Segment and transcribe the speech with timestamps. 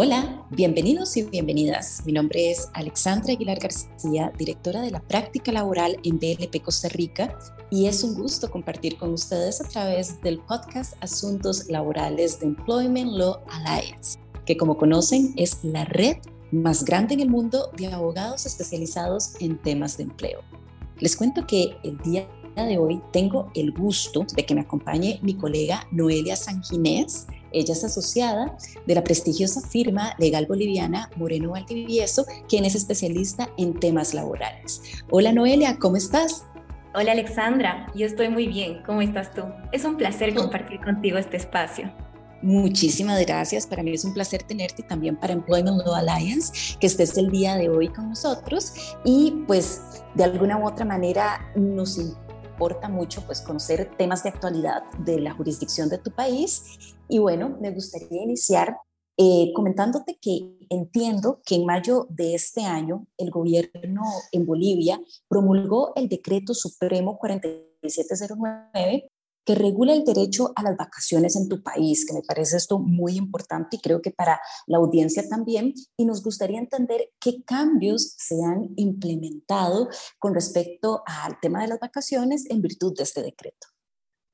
[0.00, 2.02] Hola, bienvenidos y bienvenidas.
[2.06, 7.36] Mi nombre es Alexandra Aguilar García, directora de la práctica laboral en BLP Costa Rica,
[7.68, 13.10] y es un gusto compartir con ustedes a través del podcast Asuntos Laborales de Employment
[13.10, 16.18] Law Alliance, que como conocen es la red
[16.52, 20.42] más grande en el mundo de abogados especializados en temas de empleo.
[21.00, 22.28] Les cuento que el día
[22.64, 27.84] de hoy tengo el gusto de que me acompañe mi colega Noelia Sanginés, ella es
[27.84, 28.56] asociada
[28.86, 34.82] de la prestigiosa firma legal boliviana Moreno Valdivieso, quien es especialista en temas laborales.
[35.10, 36.44] Hola Noelia, ¿cómo estás?
[36.94, 38.82] Hola Alexandra, yo estoy muy bien.
[38.84, 39.42] ¿Cómo estás tú?
[39.72, 41.92] Es un placer compartir contigo este espacio.
[42.40, 43.66] Muchísimas gracias.
[43.66, 47.30] Para mí es un placer tenerte y también para Employment Law Alliance, que estés el
[47.30, 48.74] día de hoy con nosotros.
[49.04, 49.82] Y pues
[50.14, 51.98] de alguna u otra manera nos
[52.58, 56.96] importa mucho pues conocer temas de actualidad de la jurisdicción de tu país.
[57.08, 58.76] Y bueno, me gustaría iniciar
[59.16, 65.92] eh, comentándote que entiendo que en mayo de este año el gobierno en Bolivia promulgó
[65.94, 69.08] el decreto supremo 4709
[69.48, 73.16] que regula el derecho a las vacaciones en tu país, que me parece esto muy
[73.16, 75.72] importante y creo que para la audiencia también.
[75.96, 79.88] Y nos gustaría entender qué cambios se han implementado
[80.18, 83.68] con respecto al tema de las vacaciones en virtud de este decreto.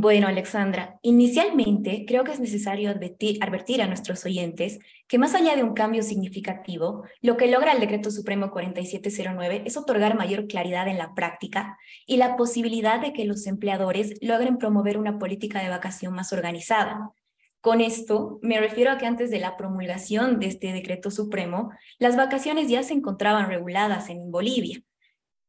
[0.00, 5.64] Bueno, Alexandra, inicialmente creo que es necesario advertir, a nuestros oyentes que más allá de
[5.64, 10.98] un cambio significativo, lo que logra el Decreto Supremo 4709 es otorgar mayor claridad en
[10.98, 16.14] la práctica y la posibilidad de que los empleadores logren promover una política de vacación
[16.14, 17.10] más organizada.
[17.60, 22.16] Con esto me refiero a que antes de la promulgación de este decreto supremo, las
[22.16, 24.80] vacaciones ya se encontraban reguladas en Bolivia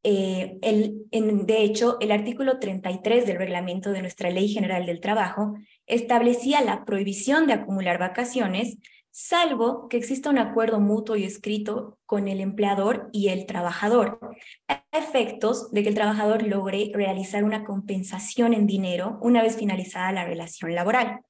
[0.02, 5.54] eh, de hecho, el artículo 33 del reglamento de nuestra Ley General del Trabajo
[5.86, 8.78] establecía la prohibición de acumular vacaciones,
[9.10, 14.20] salvo que exista un acuerdo mutuo y escrito con el empleador y el trabajador,
[14.68, 20.12] a efectos de que el trabajador logre realizar una compensación en dinero una vez finalizada
[20.12, 21.20] la relación laboral.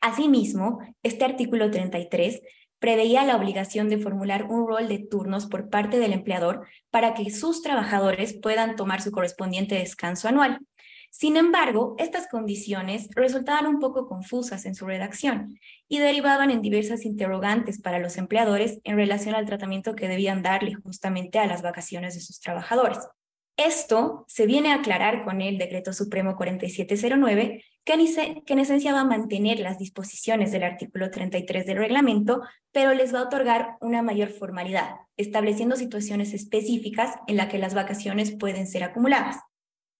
[0.00, 2.42] Asimismo, este artículo 33
[2.82, 7.30] preveía la obligación de formular un rol de turnos por parte del empleador para que
[7.30, 10.58] sus trabajadores puedan tomar su correspondiente descanso anual.
[11.08, 17.04] Sin embargo, estas condiciones resultaban un poco confusas en su redacción y derivaban en diversas
[17.04, 22.14] interrogantes para los empleadores en relación al tratamiento que debían darle justamente a las vacaciones
[22.14, 22.98] de sus trabajadores.
[23.56, 29.04] Esto se viene a aclarar con el Decreto Supremo 4709, que en, esencia va a
[29.04, 34.30] mantener las disposiciones del artículo 33 del reglamento, pero les va a otorgar una mayor
[34.30, 39.38] formalidad, estableciendo situaciones específicas en las que las vacaciones pueden ser acumuladas.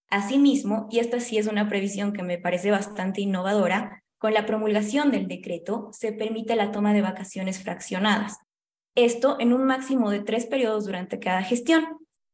[0.09, 5.11] Asimismo, y esta sí es una previsión que me parece bastante innovadora, con la promulgación
[5.11, 8.37] del decreto se permite la toma de vacaciones fraccionadas.
[8.95, 11.83] Esto en un máximo de tres periodos durante cada gestión,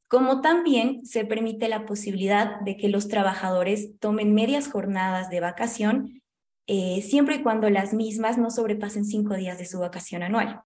[0.10, 6.22] como también se permite la posibilidad de que los trabajadores tomen medias jornadas de vacación,
[6.66, 10.62] eh, siempre y cuando las mismas no sobrepasen cinco días de su vacación anual.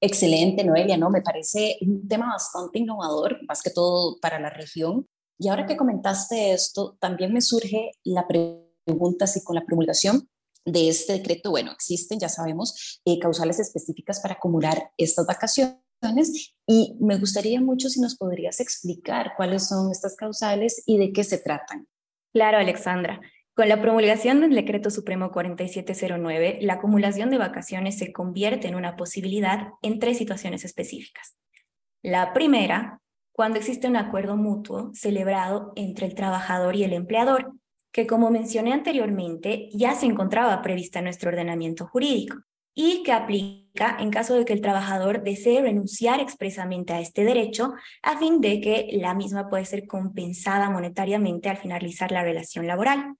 [0.00, 1.10] Excelente, Noelia, ¿no?
[1.10, 5.06] Me parece un tema bastante innovador, más que todo para la región.
[5.38, 10.28] Y ahora que comentaste esto, también me surge la pregunta si con la promulgación
[10.64, 15.83] de este decreto, bueno, existen, ya sabemos, eh, causales específicas para acumular estas vacaciones
[16.66, 21.24] y me gustaría mucho si nos podrías explicar cuáles son estas causales y de qué
[21.24, 21.86] se tratan.
[22.32, 23.20] Claro, Alexandra.
[23.54, 28.96] Con la promulgación del Decreto Supremo 4709, la acumulación de vacaciones se convierte en una
[28.96, 31.36] posibilidad en tres situaciones específicas.
[32.02, 33.00] La primera,
[33.32, 37.52] cuando existe un acuerdo mutuo celebrado entre el trabajador y el empleador,
[37.92, 42.36] que como mencioné anteriormente, ya se encontraba prevista en nuestro ordenamiento jurídico
[42.74, 47.74] y que aplica en caso de que el trabajador desee renunciar expresamente a este derecho
[48.02, 53.16] a fin de que la misma pueda ser compensada monetariamente al finalizar la relación laboral.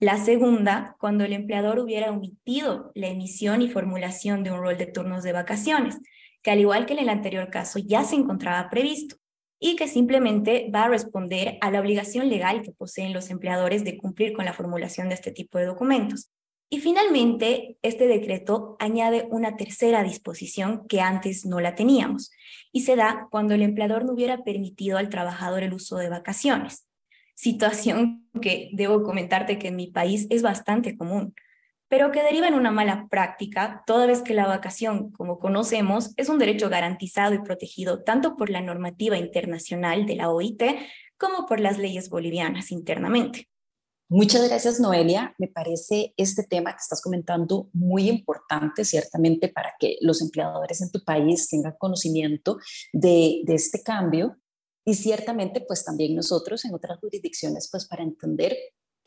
[0.00, 4.86] La segunda, cuando el empleador hubiera omitido la emisión y formulación de un rol de
[4.86, 5.98] turnos de vacaciones,
[6.42, 9.16] que al igual que en el anterior caso ya se encontraba previsto
[9.58, 13.96] y que simplemente va a responder a la obligación legal que poseen los empleadores de
[13.96, 16.30] cumplir con la formulación de este tipo de documentos.
[16.74, 22.32] Y finalmente, este decreto añade una tercera disposición que antes no la teníamos
[22.72, 26.88] y se da cuando el empleador no hubiera permitido al trabajador el uso de vacaciones.
[27.36, 31.36] Situación que debo comentarte que en mi país es bastante común,
[31.86, 36.28] pero que deriva en una mala práctica, toda vez que la vacación, como conocemos, es
[36.28, 40.60] un derecho garantizado y protegido tanto por la normativa internacional de la OIT
[41.18, 43.48] como por las leyes bolivianas internamente.
[44.08, 45.34] Muchas gracias, Noelia.
[45.38, 50.90] Me parece este tema que estás comentando muy importante, ciertamente, para que los empleadores en
[50.90, 52.58] tu país tengan conocimiento
[52.92, 54.36] de, este cambio
[54.84, 58.54] y ciertamente, pues también nosotros en otras jurisdicciones, pues para entender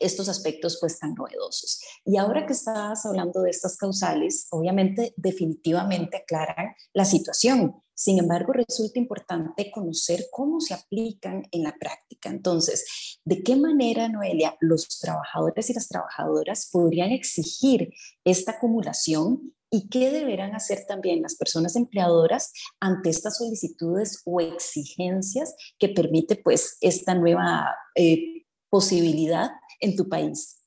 [0.00, 1.80] estos aspectos pues tan novedosos.
[2.04, 7.82] Y ahora que estás hablando de estas causales, obviamente definitivamente aclaran la situación.
[7.98, 12.28] Sin embargo, resulta importante conocer cómo se aplican en la práctica.
[12.30, 17.92] Entonces, ¿de qué manera, Noelia, los trabajadores y las trabajadoras podrían exigir
[18.22, 25.56] esta acumulación y qué deberán hacer también las personas empleadoras ante estas solicitudes o exigencias
[25.76, 29.50] que permite pues esta nueva eh, posibilidad
[29.80, 30.62] en tu país?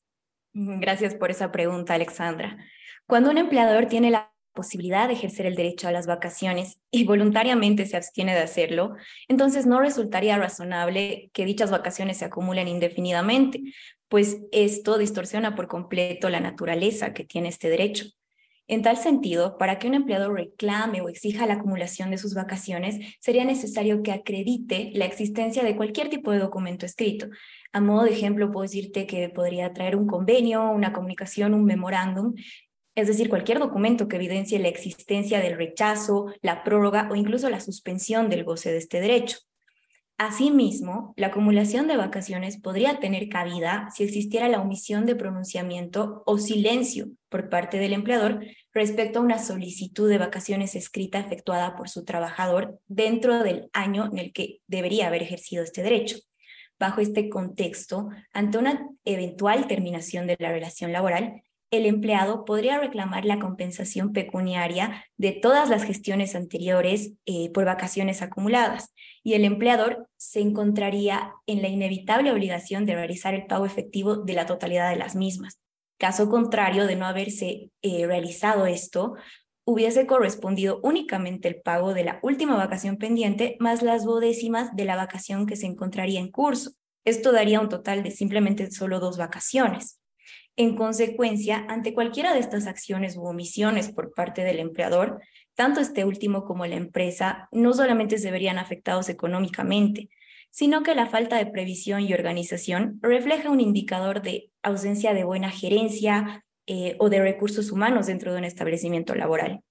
[0.53, 2.57] Gracias por esa pregunta, Alexandra.
[3.07, 7.85] Cuando un empleador tiene la posibilidad de ejercer el derecho a las vacaciones y voluntariamente
[7.85, 8.95] se abstiene de hacerlo,
[9.27, 13.61] entonces no resultaría razonable que dichas vacaciones se acumulen indefinidamente,
[14.09, 18.05] pues esto distorsiona por completo la naturaleza que tiene este derecho.
[18.67, 23.17] En tal sentido, para que un empleador reclame o exija la acumulación de sus vacaciones,
[23.19, 27.27] sería necesario que acredite la existencia de cualquier tipo de documento escrito.
[27.73, 32.33] A modo de ejemplo, puedo decirte que podría traer un convenio, una comunicación, un memorándum,
[32.95, 37.61] es decir, cualquier documento que evidencie la existencia del rechazo, la prórroga o incluso la
[37.61, 39.37] suspensión del goce de este derecho.
[40.17, 46.37] Asimismo, la acumulación de vacaciones podría tener cabida si existiera la omisión de pronunciamiento o
[46.37, 52.05] silencio por parte del empleador respecto a una solicitud de vacaciones escrita efectuada por su
[52.05, 56.17] trabajador dentro del año en el que debería haber ejercido este derecho.
[56.77, 63.23] Bajo este contexto, ante una eventual terminación de la relación laboral, el empleado podría reclamar
[63.23, 70.07] la compensación pecuniaria de todas las gestiones anteriores eh, por vacaciones acumuladas y el empleador
[70.17, 74.97] se encontraría en la inevitable obligación de realizar el pago efectivo de la totalidad de
[74.97, 75.59] las mismas.
[75.97, 79.15] Caso contrario de no haberse eh, realizado esto,
[79.63, 84.97] hubiese correspondido únicamente el pago de la última vacación pendiente más las bodécimas de la
[84.97, 86.71] vacación que se encontraría en curso.
[87.05, 90.00] Esto daría un total de simplemente solo dos vacaciones.
[90.57, 95.21] En consecuencia, ante cualquiera de estas acciones u omisiones por parte del empleador,
[95.55, 100.09] tanto este último como la empresa no solamente se verían afectados económicamente,
[100.49, 105.49] sino que la falta de previsión y organización refleja un indicador de ausencia de buena
[105.49, 109.63] gerencia eh, o de recursos humanos dentro de un establecimiento laboral.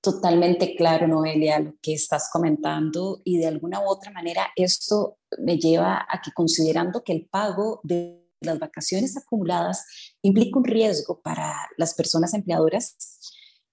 [0.00, 5.56] Totalmente claro, Noelia, lo que estás comentando y de alguna u otra manera esto me
[5.56, 9.84] lleva a que considerando que el pago de las vacaciones acumuladas
[10.22, 12.96] implica un riesgo para las personas empleadoras.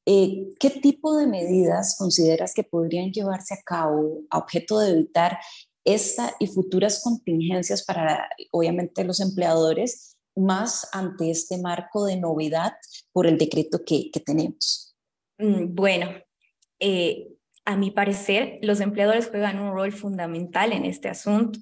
[0.05, 5.39] Eh, ¿Qué tipo de medidas consideras que podrían llevarse a cabo a objeto de evitar
[5.85, 12.73] esta y futuras contingencias para, obviamente, los empleadores, más ante este marco de novedad
[13.11, 14.95] por el decreto que, tenemos?
[15.37, 16.09] Mm, bueno,
[16.79, 17.27] eh,
[17.65, 21.59] a mi parecer, los empleadores juegan un rol fundamental en este asunto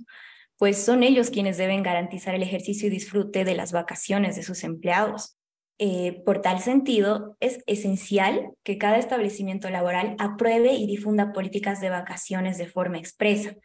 [0.60, 4.66] pues son ellos quienes deben garantizar el ejercicio y disfrute de las vacaciones de sus
[4.66, 5.38] empleados.
[5.80, 11.90] Eh, por tal sentido, es esencial que cada establecimiento laboral apruebe y difunda políticas de
[11.90, 13.56] vacaciones de forma expresa.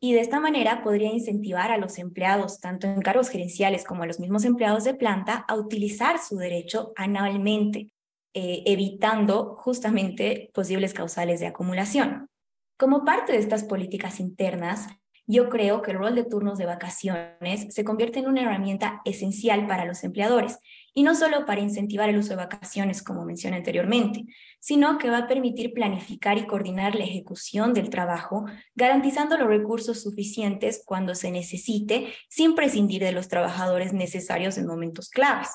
[0.00, 4.06] Y de esta manera podría incentivar a los empleados, tanto en cargos gerenciales como a
[4.06, 7.90] los mismos empleados de planta, a utilizar su derecho anualmente,
[8.34, 12.28] eh, evitando justamente posibles causales de acumulación.
[12.76, 14.88] Como parte de estas políticas internas,
[15.28, 19.66] yo creo que el rol de turnos de vacaciones se convierte en una herramienta esencial
[19.66, 20.58] para los empleadores,
[20.94, 24.24] y no solo para incentivar el uso de vacaciones, como mencioné anteriormente,
[24.58, 30.02] sino que va a permitir planificar y coordinar la ejecución del trabajo, garantizando los recursos
[30.02, 35.50] suficientes cuando se necesite, sin prescindir de los trabajadores necesarios en momentos claves.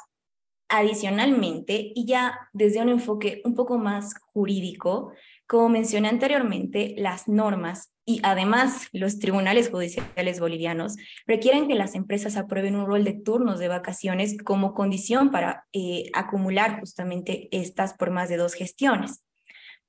[0.69, 5.13] Adicionalmente, y ya desde un enfoque un poco más jurídico,
[5.47, 10.95] como mencioné anteriormente, las normas y además los tribunales judiciales bolivianos
[11.25, 16.09] requieren que las empresas aprueben un rol de turnos de vacaciones como condición para eh,
[16.13, 19.23] acumular justamente estas por más de dos gestiones.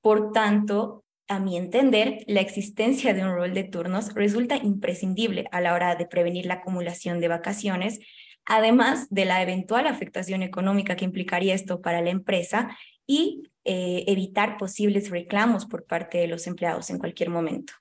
[0.00, 5.60] Por tanto, a mi entender, la existencia de un rol de turnos resulta imprescindible a
[5.60, 7.98] la hora de prevenir la acumulación de vacaciones,
[8.44, 14.58] además de la eventual afectación económica que implicaría esto para la empresa y eh, evitar
[14.58, 17.72] posibles reclamos por parte de los empleados en cualquier momento.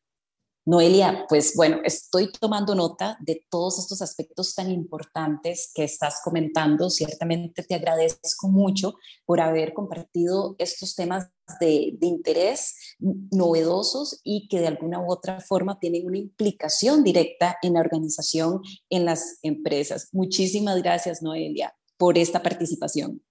[0.65, 6.89] Noelia, pues bueno, estoy tomando nota de todos estos aspectos tan importantes que estás comentando.
[6.89, 11.27] Ciertamente te agradezco mucho por haber compartido estos temas
[11.59, 17.73] de, interés novedosos y que de alguna u otra forma tienen una implicación directa en
[17.73, 20.07] la organización, en las empresas.
[20.13, 23.21] Muchísimas gracias, Noelia, por esta participación.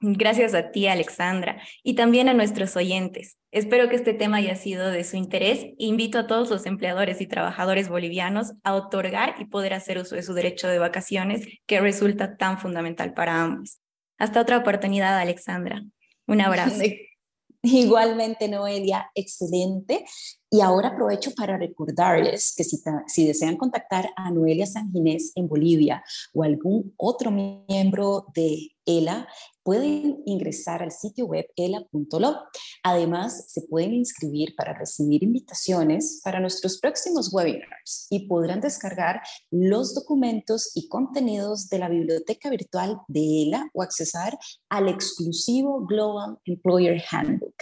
[0.00, 3.36] Gracias a ti, Alexandra, y también a nuestros oyentes.
[3.50, 5.66] Espero que este tema haya sido de su interés.
[5.76, 10.22] Invito a todos los empleadores y trabajadores bolivianos a otorgar y poder hacer uso de
[10.22, 13.80] su derecho de vacaciones, que resulta tan fundamental para ambos.
[14.18, 15.82] Hasta otra oportunidad, Alexandra.
[16.28, 16.80] Un abrazo.
[17.62, 20.04] Igualmente, Noelia, excelente.
[20.48, 25.48] Y ahora aprovecho para recordarles que si, si, desean contactar a Noelia San Ginés en
[25.48, 29.28] Bolivia o algún otro miembro de ELA,
[29.62, 32.36] pueden ingresar al sitio web ela.lo.
[32.82, 39.94] Además, se pueden inscribir para recibir invitaciones para nuestros próximos webinars y podrán descargar los
[39.94, 44.38] documentos y contenidos de la biblioteca virtual de ELA o accesar
[44.70, 47.54] al exclusivo Global Employer Handbook.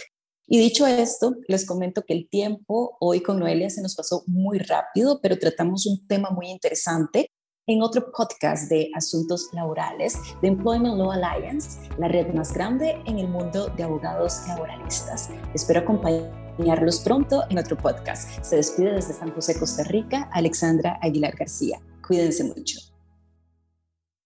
[0.49, 4.59] Y dicho esto, les comento que el tiempo hoy con Noelia se nos pasó muy
[4.59, 7.31] rápido, pero tratamos un tema muy interesante
[7.67, 13.19] en otro podcast de asuntos laborales de Employment Law Alliance, la red más grande en
[13.19, 15.29] el mundo de abogados laboralistas.
[15.53, 18.41] Espero acompañarlos pronto en otro podcast.
[18.41, 21.81] Se despide desde San José, Costa Rica, Alexandra Aguilar García.
[22.07, 22.79] Cuídense mucho.